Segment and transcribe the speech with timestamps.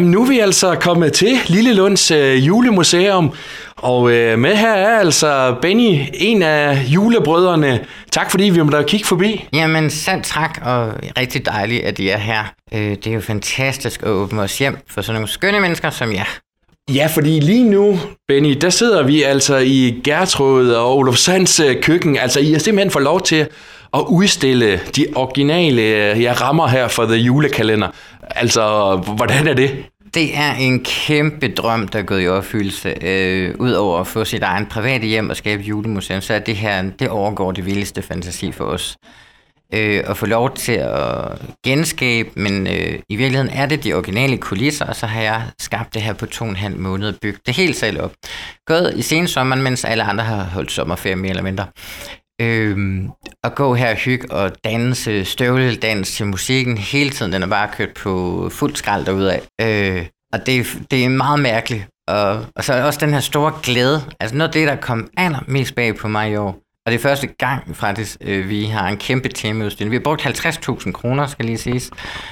[0.00, 3.32] Nu er vi altså kommet til Lille Lunds øh, julemuseum,
[3.76, 7.84] og øh, med her er altså Benny, en af julebrødrene.
[8.12, 9.48] Tak fordi vi måtte kigge forbi.
[9.52, 12.44] Jamen, sandt tak, og rigtig dejligt, at I er her.
[12.74, 16.12] Øh, det er jo fantastisk at åbne os hjem for sådan nogle skønne mennesker som
[16.12, 16.38] jer.
[16.94, 21.82] Ja, fordi lige nu, Benny, der sidder vi altså i Gertrud og Olof Sands øh,
[21.82, 22.16] køkken.
[22.16, 23.46] Altså, I har simpelthen fået lov til
[23.96, 27.88] at udstille de originale jeg ja, rammer her for The Julekalender.
[28.30, 29.84] Altså, hvordan er det?
[30.14, 32.94] Det er en kæmpe drøm, der er gået i opfyldelse.
[33.00, 36.82] Øh, Udover at få sit egen private hjem og skabe julemuseum, så er det her,
[36.98, 38.96] det overgår det vildeste fantasi for os.
[39.74, 44.38] Øh, at få lov til at genskabe, men øh, i virkeligheden er det de originale
[44.38, 47.14] kulisser, og så har jeg skabt det her på to og en halv måned og
[47.22, 48.12] bygget det helt selv op.
[48.66, 51.66] Gået i sensommeren, mens alle andre har holdt sommerferie mere eller mindre.
[52.40, 53.04] Øh,
[53.44, 57.32] at gå her og hygge og danse, støvledans til musikken hele tiden.
[57.32, 59.38] Den er bare kørt på fuld skrald derudad.
[59.60, 61.86] Øh, og det, det er meget mærkeligt.
[62.08, 64.02] Og, og så også den her store glæde.
[64.20, 66.58] Altså noget af det, der kom allermest bag på mig i år.
[66.86, 69.90] Og det er første gang faktisk, øh, vi har en kæmpe temaudstilling.
[69.90, 71.90] Vi har brugt 50.000 kroner, skal lige siges.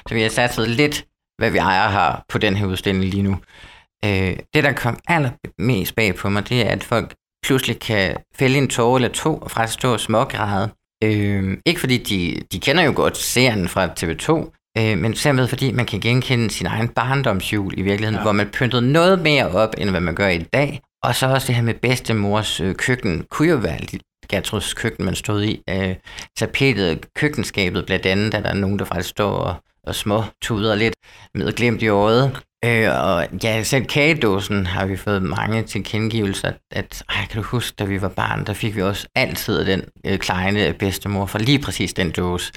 [0.09, 1.05] Så vi har satset lidt,
[1.39, 3.37] hvad vi ejer har på den her udstilling lige nu.
[4.05, 7.15] Øh, det, der kom allermest bag på mig, det er, at folk
[7.45, 10.69] pludselig kan fælde en tårer eller to og faktisk stå og smågræde.
[11.05, 14.31] Øh, ikke fordi de, de kender jo godt serien fra TV2,
[14.79, 18.23] øh, men simpelthen fordi man kan genkende sin egen barndomsjul i virkeligheden, ja.
[18.23, 20.81] hvor man pyntede noget mere op, end hvad man gør i dag.
[21.03, 23.79] Og så også det her med bedstemors øh, køkken, kunne jo være
[24.29, 25.63] Gertruds køkken, man stod i.
[25.71, 25.95] Øh,
[26.37, 29.55] tapetet, køkkenskabet blandt andet, der er nogen, der faktisk står og,
[29.87, 30.95] og små tuder lidt
[31.35, 32.41] med glemt i øjet.
[32.65, 37.75] Øh, og ja, selv kagedåsen har vi fået mange tilkendegivelser, at ej, kan du huske,
[37.79, 41.39] da vi var barn, der fik vi også altid den øh, kleine øh, bedstemor for
[41.39, 42.53] lige præcis den dåse.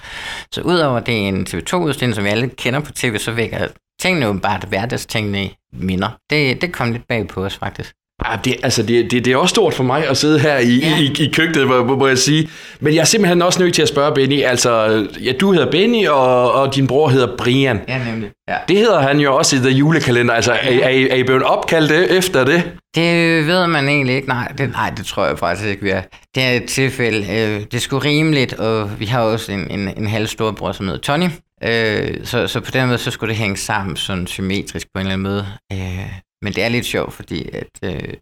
[0.52, 3.68] Så udover det er en TV2-udstilling, som vi alle kender på tv, så vækker
[4.02, 6.10] tingene jo bare hverdagstingene minder.
[6.30, 7.94] Det, det kom lidt bag på os faktisk.
[8.26, 10.80] Ja, det, altså det, det, det er også stort for mig at sidde her i,
[10.80, 10.98] ja.
[11.00, 12.50] i, i køkkenet, må, må jeg sige.
[12.80, 14.44] Men jeg er simpelthen også nødt til at spørge Benny.
[14.44, 17.80] Altså, ja, du hedder Benny, og, og din bror hedder Brian.
[17.88, 18.30] Ja, nemlig.
[18.50, 18.56] Ja.
[18.68, 20.34] Det hedder han jo også i The Julekalender.
[20.34, 20.80] Altså, ja.
[20.80, 22.72] er, er, I, er I blevet opkaldt efter det?
[22.96, 24.28] Det ved man egentlig ikke.
[24.28, 26.02] Nej, det, nej, det tror jeg faktisk ikke, vi er.
[26.36, 27.20] Det er et tilfælde.
[27.20, 30.72] Øh, det er sgu rimeligt, og vi har også en, en, en halv stor bror,
[30.72, 31.30] som hedder Tony.
[31.64, 35.08] Øh, så, så på den måde, så skulle det hænge sammen sådan symmetrisk på en
[35.08, 35.46] eller anden måde.
[35.74, 38.14] Øh, men det er lidt sjovt, fordi at, øh,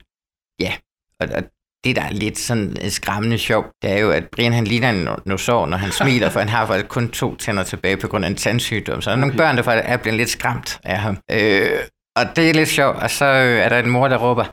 [0.60, 0.74] ja,
[1.20, 1.44] og, og
[1.84, 5.10] det, der er lidt sådan skræmmende sjovt, det er jo, at Brian han ligner en
[5.26, 8.30] nosår, når han smiler, for han har faktisk kun to tænder tilbage på grund af
[8.30, 9.02] en tandsygdom.
[9.02, 11.18] Så der er nogle børn, der faktisk er blevet lidt skræmt af ham.
[11.32, 11.80] Øh,
[12.16, 14.46] og det er lidt sjovt, og så er der en mor, der råber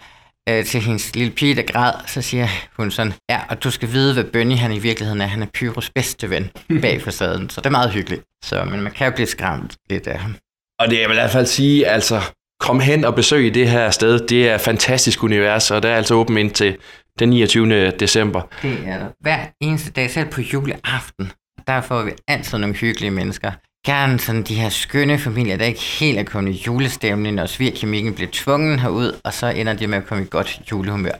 [0.49, 3.93] øh, til hendes lille pige, der græd, så siger hun sådan, ja, og du skal
[3.93, 5.27] vide, hvad Bønny han i virkeligheden er.
[5.27, 6.51] Han er Pyros bedste ven
[6.83, 8.23] bag facaden, så det er meget hyggeligt.
[8.45, 10.37] Så, men man kan jo blive skræmt lidt af ham.
[10.79, 12.21] Og det er i hvert fald sige, altså,
[12.63, 14.27] kom hen og besøg det her sted.
[14.29, 16.77] Det er et fantastisk univers, og det er altså åbent indtil
[17.19, 17.91] den 29.
[17.91, 18.41] december.
[18.63, 19.07] Det er der.
[19.21, 21.33] Hver eneste dag, selv på juleaften,
[21.67, 23.51] der får vi altid nogle hyggelige mennesker.
[23.87, 28.15] Gerne sådan de her skønne familier, der ikke helt er kommet i julestemning, og svirkemikken
[28.15, 31.13] bliver tvungen herud, og så ender de med at komme i godt julehumør.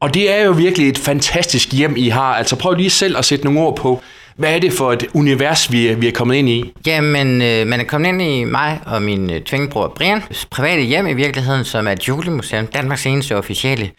[0.00, 2.34] Og det er jo virkelig et fantastisk hjem, I har.
[2.34, 4.02] Altså prøv lige selv at sætte nogle ord på,
[4.38, 6.72] hvad er det for et univers, vi er, vi er kommet ind i?
[6.86, 10.22] Jamen, øh, man er kommet ind i mig og min øh, tvingebror Brian.
[10.50, 13.90] Private hjem i virkeligheden, som er et julemuseum, Danmarks eneste officielle,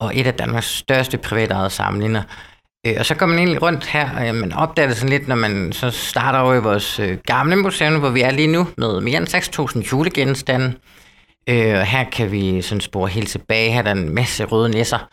[0.00, 2.22] og et af Danmarks største private samlinger.
[2.86, 5.36] Øh, og så går man egentlig rundt her, og man opdager det sådan lidt, når
[5.36, 9.00] man så starter over i vores øh, gamle museum, hvor vi er lige nu med
[9.00, 10.74] mere end 6.000 julegenstande.
[11.48, 13.70] Øh, og her kan vi sådan spore helt tilbage.
[13.70, 15.08] Her er der en masse røde nisser.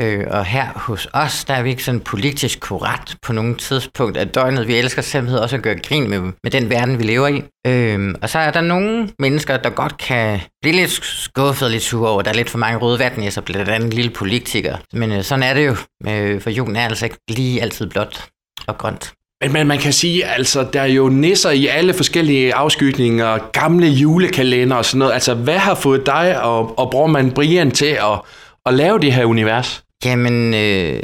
[0.00, 4.16] Øh, og her hos os, der er vi ikke sådan politisk korrekt på nogle tidspunkt
[4.16, 4.68] af døgnet.
[4.68, 7.42] Vi elsker simpelthen også at gøre grin med, med den verden, vi lever i.
[7.66, 12.10] Øh, og så er der nogle mennesker, der godt kan blive lidt skuffet lidt sure
[12.10, 14.76] over, der er lidt for mange røde vatnæsser, blandt andet en lille politiker.
[14.92, 15.76] Men øh, sådan er det jo,
[16.08, 18.28] øh, for julen er altså ikke lige altid blåt
[18.66, 19.12] og grønt.
[19.42, 23.86] Men, men man kan sige, altså, der er jo nisser i alle forskellige afskygninger, gamle
[23.86, 25.12] julekalender og sådan noget.
[25.12, 28.20] Altså, hvad har fået dig og, og brormand Brian til at,
[28.66, 29.83] at lave det her univers?
[30.04, 31.02] Jamen, øh,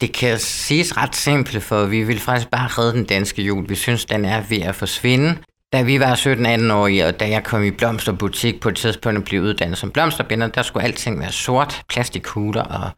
[0.00, 3.68] det kan siges ret simpelt, for vi vil faktisk bare redde den danske jul.
[3.68, 5.36] Vi synes, den er ved at forsvinde.
[5.72, 9.24] Da vi var 17-18 år, og da jeg kom i blomsterbutik på et tidspunkt og
[9.24, 12.90] blev uddannet som blomsterbinder, der skulle alting være sort, plastikkugler og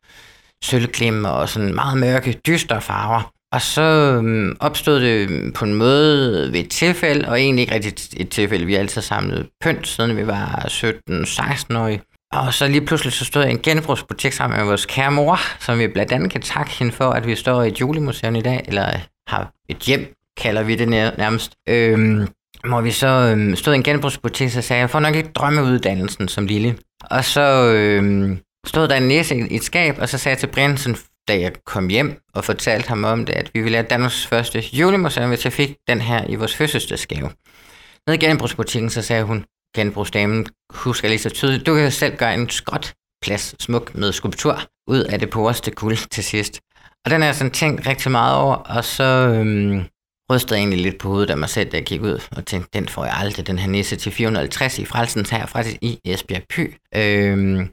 [0.65, 3.33] sølvklemmer og sådan meget mørke, dystre farver.
[3.53, 8.21] Og så øhm, opstod det på en måde ved et tilfælde, og egentlig ikke rigtig
[8.21, 8.67] et tilfælde.
[8.67, 12.14] Vi har altid samlet pynt, siden vi var 17-16 år.
[12.35, 15.39] Og så lige pludselig så stod jeg i en genbrugsbutik sammen med vores kære mor,
[15.61, 18.41] som vi blandt andet kan takke hende for, at vi står i et julemuseum i
[18.41, 18.87] dag, eller
[19.29, 21.53] har et hjem kalder vi det nærmest.
[21.69, 22.29] Øhm,
[22.69, 25.33] hvor vi så øhm, stod i en genbrugsbutik, så sagde jeg, jeg får nok ikke
[25.35, 26.77] drømmeuddannelsen som lille.
[27.11, 30.47] Og så øhm, stod der en næse i et skab, og så sagde jeg til
[30.47, 30.97] Brinsen,
[31.29, 34.59] da jeg kom hjem og fortalte ham om det, at vi ville have Danmarks første
[34.73, 37.31] julemuseum, hvis jeg fik den her i vores fødselsdagsgave.
[38.07, 39.45] Nede i genbrugsbutikken, så sagde hun,
[39.75, 44.61] genbrugsdamen, husker lige så tydeligt, du kan selv gøre en skråt plads smuk med skulptur
[44.89, 46.61] ud af det poreste guld til sidst.
[47.05, 49.85] Og den har jeg sådan tænkt rigtig meget over, og så øhm,
[50.31, 52.71] rystede jeg egentlig lidt på hovedet af mig selv, da jeg kiggede ud, og tænkte,
[52.79, 56.43] den får jeg aldrig, den her nisse til 450 i Frelsens her, faktisk i Esbjerg
[56.51, 56.75] Py.
[56.97, 57.71] Øhm,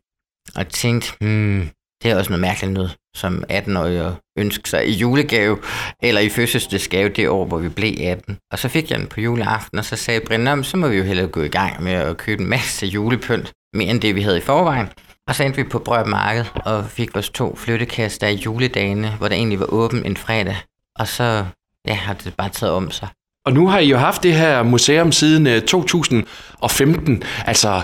[0.56, 1.70] og tænkte, hmm,
[2.04, 5.58] det er også noget mærkeligt noget, som 18-årig at ønske sig i julegave,
[6.02, 8.38] eller i fødselsdagsgave det år, hvor vi blev 18.
[8.52, 11.04] Og så fik jeg den på juleaften, og så sagde Brinde, så må vi jo
[11.04, 14.38] hellere gå i gang med at købe en masse julepynt, mere end det vi havde
[14.38, 14.90] i forvejen.
[15.28, 19.28] Og så endte vi på Brød Marked og fik vores to flyttekaster i juledagene, hvor
[19.28, 20.58] der egentlig var åben en fredag.
[21.00, 21.46] Og så
[21.88, 23.08] ja, har det bare taget om sig.
[23.46, 27.24] Og nu har I jo haft det her museum siden øh, 2015.
[27.46, 27.82] Altså,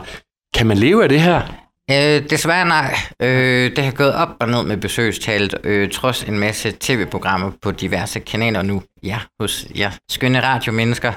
[0.53, 1.66] kan man leve af det her?
[1.91, 2.95] Øh, desværre nej.
[3.21, 7.71] Øh, det har gået op og ned med besøgstallet, øh, trods en masse tv-programmer på
[7.71, 8.81] diverse kanaler nu.
[9.03, 11.13] Ja, hos ja, skønne radiomennesker.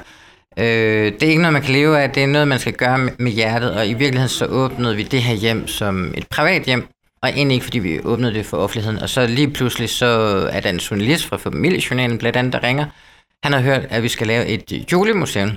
[0.58, 2.10] Øh, det er ikke noget, man kan leve af.
[2.10, 3.72] Det er noget, man skal gøre med hjertet.
[3.74, 6.88] Og i virkeligheden så åbnede vi det her hjem som et privat hjem.
[7.22, 8.98] Og egentlig ikke, fordi vi åbnede det for offentligheden.
[8.98, 10.06] Og så lige pludselig, så
[10.52, 12.86] er der en journalist fra Familiejournalen, blandt andet, der ringer.
[13.42, 15.50] Han har hørt, at vi skal lave et øh, julemuseum.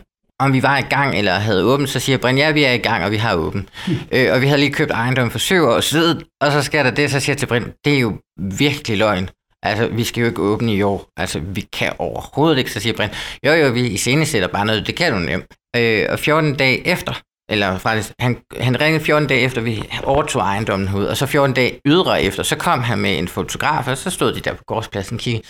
[0.43, 2.77] Om vi var i gang eller havde åbent, så siger Brian, ja, vi er i
[2.77, 3.69] gang, og vi har åbent.
[4.11, 6.91] øh, og vi havde lige købt ejendom for syv år siden, og så sker der
[6.91, 9.29] det, så siger jeg til Brian, det er jo virkelig løgn.
[9.63, 11.09] Altså, vi skal jo ikke åbne i år.
[11.17, 12.71] Altså, vi kan overhovedet ikke.
[12.71, 13.09] Så siger Brian,
[13.45, 15.45] jo jo, vi i sætter bare noget, det kan du nemt.
[15.75, 17.13] Øh, og 14 dage efter,
[17.49, 21.53] eller faktisk, han, han ringede 14 dage efter, vi overtog ejendommen ud, og så 14
[21.55, 24.63] dage ydre efter, så kom han med en fotograf, og så stod de der på
[24.67, 25.43] gårdspladsen og kiggede,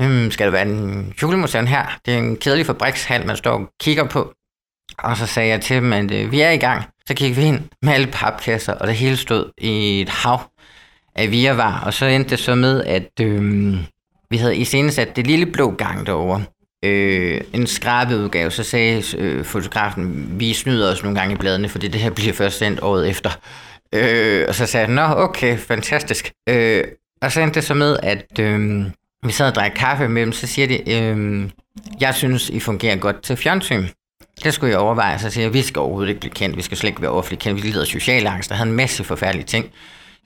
[0.00, 1.98] øhm, skal der være en julemuseum her?
[2.06, 4.32] Det er en kedelig fabrikshal, man står og kigger på.
[4.98, 6.84] Og så sagde jeg til dem, at øh, vi er i gang.
[7.06, 10.40] Så gik vi ind med alle papkasser, og det hele stod i et hav
[11.14, 11.82] af virvar.
[11.84, 13.76] Og så endte det så med, at øh,
[14.30, 16.44] vi havde iscenesat det lille blå gang derovre.
[16.84, 21.68] Øh, en skrabet udgave, så sagde øh, fotografen, vi snyder os nogle gange i bladene,
[21.68, 23.30] fordi det her bliver først sendt året efter.
[23.92, 26.32] Øh, og så sagde jeg, nå okay, fantastisk.
[26.48, 26.84] Øh,
[27.22, 28.86] og så endte det så med, at øh,
[29.26, 31.50] vi sad og drak kaffe med dem, så siger de, øh,
[32.00, 33.86] jeg synes, I fungerer godt til fjernsyn.
[34.44, 36.76] Det skulle jeg overveje, så siger jeg, vi skal overhovedet ikke blive kendt, vi skal
[36.76, 39.46] slet ikke være offentligt kendt, vi lider af social angst, der havde en masse forfærdelige
[39.46, 39.64] ting.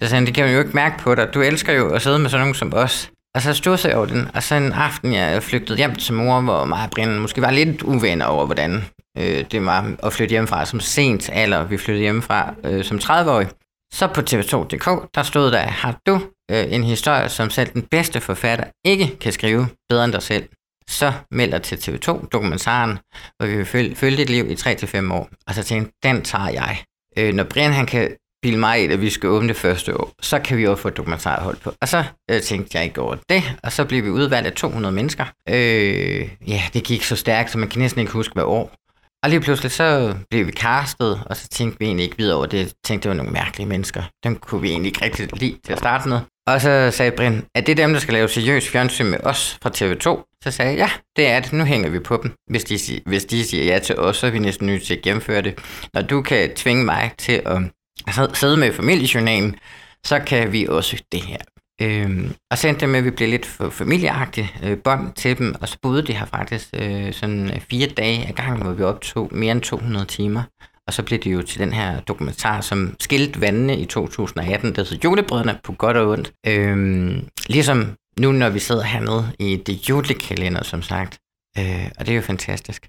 [0.02, 2.02] Så sagde han, det kan man jo ikke mærke på dig, du elsker jo at
[2.02, 3.10] sidde med sådan nogen som os.
[3.34, 6.40] Og så stod jeg over den, og så en aften, jeg flygtede hjem til mor,
[6.40, 8.84] hvor mig og Brian måske var lidt uvenner over, hvordan
[9.18, 11.64] øh, det var at flytte hjemmefra som sent alder.
[11.64, 13.48] Vi flyttede hjemmefra øh, som 30-årig.
[13.92, 16.20] Så på TV2.dk, der stod der, har du
[16.50, 20.48] øh, en historie, som selv den bedste forfatter ikke kan skrive bedre end dig selv,
[20.88, 22.98] så melder til TV2 dokumentaren,
[23.36, 25.28] hvor vi vil følge, følge dit liv i 3-5 år.
[25.46, 26.82] Og så tænkte den tager jeg.
[27.18, 30.12] Øh, når Brian han kan bilde mig ind, at vi skal åbne det første år,
[30.22, 31.74] så kan vi også få dokumentarhold på.
[31.80, 34.94] Og så øh, tænkte jeg ikke over det, og så blev vi udvalgt af 200
[34.94, 35.24] mennesker.
[35.48, 38.74] Øh, ja, det gik så stærkt, så man kan næsten ikke huske, hvad år.
[39.22, 42.46] Og lige pludselig så blev vi castet, og så tænkte vi egentlig ikke videre over
[42.46, 42.72] det.
[42.84, 44.02] Tænkte, det var nogle mærkelige mennesker.
[44.24, 46.20] Dem kunne vi egentlig ikke rigtig lide til at starte med.
[46.50, 49.70] Og så sagde Brin, at det dem, der skal lave seriøs fjernsyn med os fra
[49.70, 50.38] TV2.
[50.44, 51.52] Så sagde jeg, ja, det er det.
[51.52, 52.32] Nu hænger vi på dem.
[52.50, 55.02] Hvis de, hvis de siger ja til os, så er vi næsten nødt til at
[55.02, 55.58] gennemføre det.
[55.94, 57.58] Når du kan tvinge mig til at
[58.06, 59.56] altså, sidde med familiejournalen,
[60.04, 61.38] så kan vi også det her.
[61.82, 65.38] Øhm, og sendte dem, det med, at vi blev lidt for familieagtige øh, bånd til
[65.38, 68.72] dem, og så boede de her faktisk øh, sådan øh, fire dage ad gangen, hvor
[68.72, 70.42] vi optog mere end 200 timer.
[70.90, 74.82] Og så blev det jo til den her dokumentar, som skilte vandene i 2018, der
[74.82, 76.32] hedder Julebrødrene på godt og ondt.
[76.46, 81.18] Øhm, ligesom nu, når vi sidder hernede i det julekalender, som sagt.
[81.58, 82.86] Øh, og det er jo fantastisk.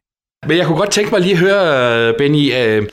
[0.48, 2.88] Men jeg kunne godt tænke mig lige at høre, Benny, øh,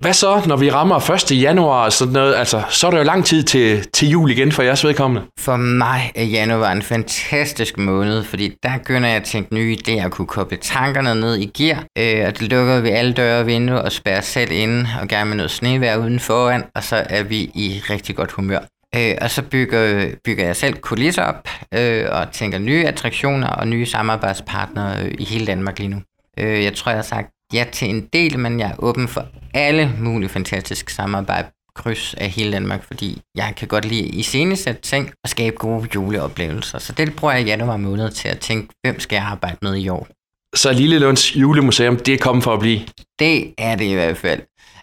[0.00, 1.42] hvad så, når vi rammer 1.
[1.42, 2.34] januar og sådan noget?
[2.34, 5.26] Altså, så er der jo lang tid til, til jul igen for jeres vedkommende.
[5.40, 10.04] For mig er januar en fantastisk måned, fordi der begynder jeg at tænke nye idéer,
[10.04, 11.84] og kunne koble tankerne ned i gear.
[11.98, 15.28] Øh, og det lukker vi alle døre og vinduer og spærrer selv inde og gerne
[15.28, 18.58] med noget snevejr udenforan, og så er vi i rigtig godt humør.
[18.96, 23.68] Øh, og så bygger, bygger jeg selv kulisser op øh, og tænker nye attraktioner og
[23.68, 26.02] nye samarbejdspartnere øh, i hele Danmark lige nu.
[26.38, 29.26] Øh, jeg tror, jeg har sagt ja til en del, men jeg er åben for
[29.54, 34.78] alle mulige fantastiske samarbejde kryds af hele Danmark, fordi jeg kan godt lide i scenesæt
[34.78, 36.78] ting og skabe gode juleoplevelser.
[36.78, 39.88] Så det bruger jeg januar måned til at tænke, hvem skal jeg arbejde med i
[39.88, 40.08] år?
[40.56, 42.80] Så Lillelunds julemuseum, det er kommet for at blive?
[43.18, 44.40] Det er det i hvert fald.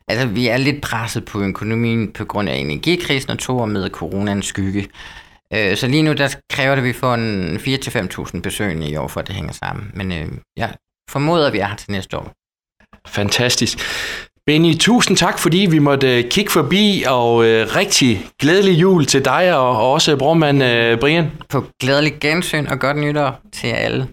[0.07, 3.89] Altså, vi er lidt presset på økonomien på grund af energikrisen og to år med
[3.89, 4.87] coronaens skygge.
[5.53, 9.07] Øh, så lige nu, der kræver det, at vi får en 4-5.000 besøgende i år,
[9.07, 9.91] for at det hænger sammen.
[9.93, 10.75] Men øh, jeg
[11.09, 12.33] formoder, at vi er her til næste år.
[13.07, 13.79] Fantastisk.
[14.45, 19.25] Benny, tusind tak, fordi vi måtte øh, kigge forbi, og øh, rigtig glædelig jul til
[19.25, 21.31] dig og, og også brormand øh, Brian.
[21.49, 24.07] På glædelig gensyn og godt nytår til alle.